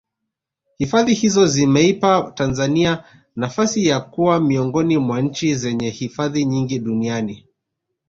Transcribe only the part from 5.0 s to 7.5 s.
nchi zenye hifadhi nyingi duniani